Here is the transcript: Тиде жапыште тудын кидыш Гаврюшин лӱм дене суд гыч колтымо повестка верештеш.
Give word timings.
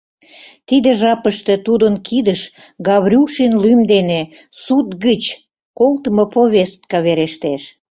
Тиде 0.67 0.91
жапыште 1.01 1.53
тудын 1.65 1.95
кидыш 2.07 2.41
Гаврюшин 2.87 3.53
лӱм 3.63 3.79
дене 3.93 4.21
суд 4.63 4.87
гыч 5.05 5.23
колтымо 5.77 6.25
повестка 6.35 6.97
верештеш. 7.05 7.61